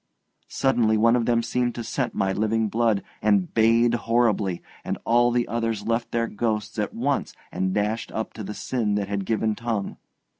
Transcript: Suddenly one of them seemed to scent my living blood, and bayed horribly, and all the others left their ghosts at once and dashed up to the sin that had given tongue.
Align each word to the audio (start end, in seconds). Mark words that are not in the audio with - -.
Suddenly 0.49 0.97
one 0.97 1.15
of 1.15 1.27
them 1.27 1.43
seemed 1.43 1.75
to 1.75 1.83
scent 1.83 2.15
my 2.15 2.33
living 2.33 2.69
blood, 2.69 3.03
and 3.21 3.53
bayed 3.53 3.93
horribly, 3.93 4.63
and 4.83 4.97
all 5.05 5.29
the 5.29 5.47
others 5.47 5.85
left 5.85 6.09
their 6.09 6.25
ghosts 6.25 6.79
at 6.79 6.91
once 6.95 7.35
and 7.51 7.71
dashed 7.71 8.11
up 8.11 8.33
to 8.33 8.43
the 8.43 8.55
sin 8.55 8.95
that 8.95 9.07
had 9.09 9.25
given 9.27 9.53
tongue. 9.53 9.97